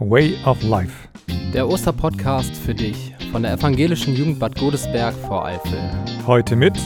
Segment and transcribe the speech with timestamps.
[0.00, 1.08] Way of Life.
[1.52, 5.78] Der Osterpodcast für dich von der Evangelischen Jugend Bad Godesberg vor Eifel.
[6.26, 6.76] Heute mit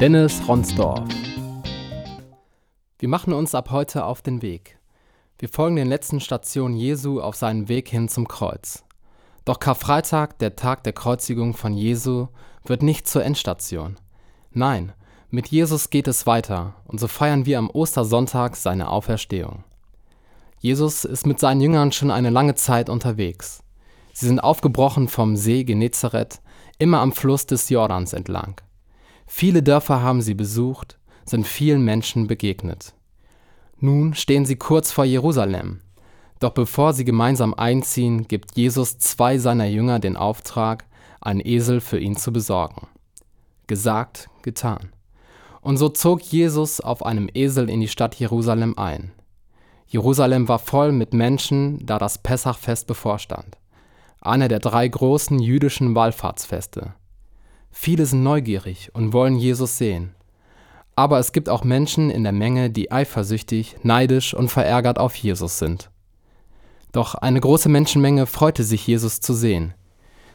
[0.00, 1.08] Dennis Ronsdorf.
[2.98, 4.80] Wir machen uns ab heute auf den Weg.
[5.38, 8.82] Wir folgen den letzten Stationen Jesu auf seinem Weg hin zum Kreuz.
[9.44, 12.26] Doch Karfreitag, der Tag der Kreuzigung von Jesu,
[12.64, 13.96] wird nicht zur Endstation.
[14.50, 14.92] Nein,
[15.30, 19.62] mit Jesus geht es weiter und so feiern wir am Ostersonntag seine Auferstehung.
[20.58, 23.62] Jesus ist mit seinen Jüngern schon eine lange Zeit unterwegs.
[24.12, 26.40] Sie sind aufgebrochen vom See Genezareth,
[26.78, 28.60] immer am Fluss des Jordans entlang.
[29.26, 32.94] Viele Dörfer haben sie besucht, sind vielen Menschen begegnet.
[33.78, 35.80] Nun stehen sie kurz vor Jerusalem.
[36.40, 40.84] Doch bevor sie gemeinsam einziehen, gibt Jesus zwei seiner Jünger den Auftrag,
[41.20, 42.86] einen Esel für ihn zu besorgen.
[43.66, 44.92] Gesagt, getan.
[45.60, 49.12] Und so zog Jesus auf einem Esel in die Stadt Jerusalem ein.
[49.88, 53.56] Jerusalem war voll mit Menschen, da das Pessachfest bevorstand,
[54.20, 56.94] einer der drei großen jüdischen Wallfahrtsfeste.
[57.70, 60.14] Viele sind neugierig und wollen Jesus sehen.
[60.96, 65.58] Aber es gibt auch Menschen in der Menge, die eifersüchtig, neidisch und verärgert auf Jesus
[65.58, 65.90] sind.
[66.92, 69.74] Doch eine große Menschenmenge freute sich, Jesus zu sehen.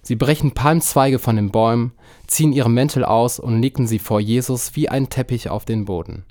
[0.00, 1.92] Sie brechen Palmzweige von den Bäumen,
[2.26, 6.24] ziehen ihre Mäntel aus und legten sie vor Jesus wie ein Teppich auf den Boden.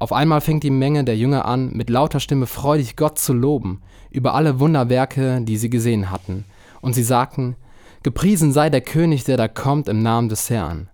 [0.00, 3.82] Auf einmal fängt die Menge der Jünger an, mit lauter Stimme freudig Gott zu loben
[4.10, 6.46] über alle Wunderwerke, die sie gesehen hatten.
[6.80, 7.54] Und sie sagten,
[8.02, 10.88] Gepriesen sei der König, der da kommt im Namen des Herrn.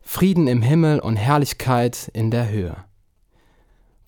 [0.00, 2.76] Frieden im Himmel und Herrlichkeit in der Höhe.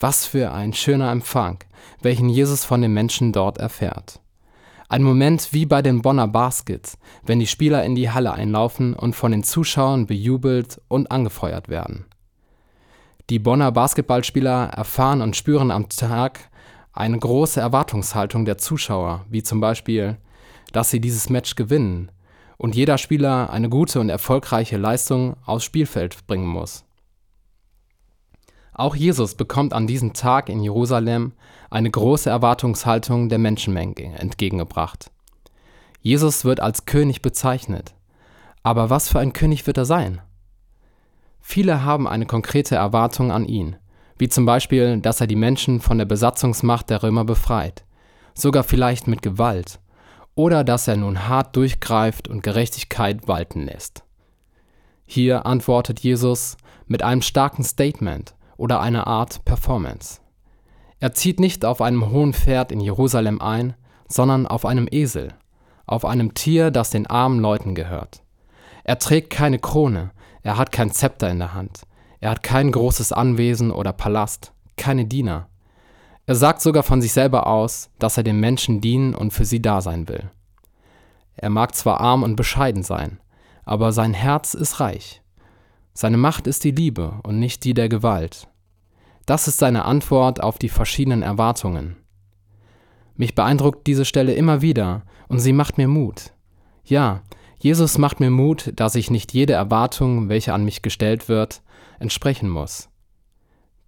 [0.00, 1.58] Was für ein schöner Empfang,
[2.00, 4.20] welchen Jesus von den Menschen dort erfährt.
[4.88, 6.96] Ein Moment wie bei den Bonner Baskets,
[7.26, 12.06] wenn die Spieler in die Halle einlaufen und von den Zuschauern bejubelt und angefeuert werden.
[13.30, 16.48] Die Bonner Basketballspieler erfahren und spüren am Tag
[16.94, 20.16] eine große Erwartungshaltung der Zuschauer, wie zum Beispiel,
[20.72, 22.10] dass sie dieses Match gewinnen
[22.56, 26.84] und jeder Spieler eine gute und erfolgreiche Leistung aufs Spielfeld bringen muss.
[28.72, 31.32] Auch Jesus bekommt an diesem Tag in Jerusalem
[31.68, 35.10] eine große Erwartungshaltung der Menschenmenge entgegengebracht.
[36.00, 37.94] Jesus wird als König bezeichnet.
[38.62, 40.22] Aber was für ein König wird er sein?
[41.50, 43.76] Viele haben eine konkrete Erwartung an ihn,
[44.18, 47.86] wie zum Beispiel, dass er die Menschen von der Besatzungsmacht der Römer befreit,
[48.34, 49.80] sogar vielleicht mit Gewalt,
[50.34, 54.04] oder dass er nun hart durchgreift und Gerechtigkeit walten lässt.
[55.06, 60.20] Hier antwortet Jesus mit einem starken Statement oder einer Art Performance.
[61.00, 63.72] Er zieht nicht auf einem hohen Pferd in Jerusalem ein,
[64.06, 65.32] sondern auf einem Esel,
[65.86, 68.22] auf einem Tier, das den armen Leuten gehört.
[68.84, 70.10] Er trägt keine Krone,
[70.42, 71.82] er hat kein Zepter in der Hand.
[72.20, 75.48] Er hat kein großes Anwesen oder Palast, keine Diener.
[76.26, 79.62] Er sagt sogar von sich selber aus, dass er den Menschen dienen und für sie
[79.62, 80.30] da sein will.
[81.36, 83.20] Er mag zwar arm und bescheiden sein,
[83.64, 85.22] aber sein Herz ist reich.
[85.94, 88.48] Seine Macht ist die Liebe und nicht die der Gewalt.
[89.26, 91.96] Das ist seine Antwort auf die verschiedenen Erwartungen.
[93.14, 96.32] Mich beeindruckt diese Stelle immer wieder und sie macht mir Mut.
[96.84, 97.22] Ja,
[97.60, 101.62] Jesus macht mir Mut, dass ich nicht jede Erwartung, welche an mich gestellt wird,
[101.98, 102.88] entsprechen muss.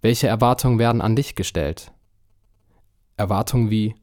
[0.01, 1.93] Welche Erwartungen werden an dich gestellt?
[3.15, 3.95] Erwartungen wie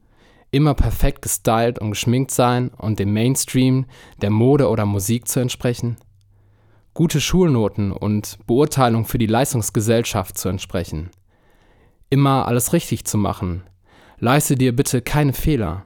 [0.51, 3.85] immer perfekt gestylt und geschminkt sein und dem Mainstream
[4.21, 5.97] der Mode oder Musik zu entsprechen?
[6.95, 11.11] Gute Schulnoten und Beurteilung für die Leistungsgesellschaft zu entsprechen?
[12.09, 13.63] Immer alles richtig zu machen?
[14.17, 15.85] Leiste dir bitte keine Fehler.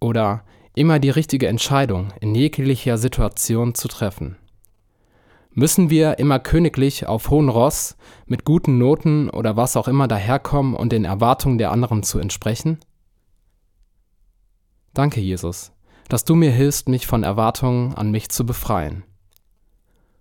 [0.00, 0.44] Oder
[0.76, 4.36] immer die richtige Entscheidung in jeglicher Situation zu treffen.
[5.50, 10.76] Müssen wir immer königlich auf hohen Ross mit guten Noten oder was auch immer daherkommen
[10.76, 12.78] und den Erwartungen der anderen zu entsprechen?
[14.92, 15.72] Danke, Jesus,
[16.10, 19.02] dass du mir hilfst, mich von Erwartungen an mich zu befreien.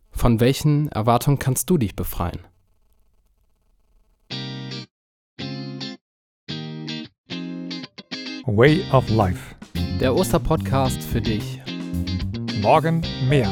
[0.09, 2.39] Von welchen Erwartungen kannst du dich befreien?
[8.45, 9.55] Way of Life.
[9.99, 11.61] Der Osterpodcast für dich.
[12.61, 13.49] Morgen mehr.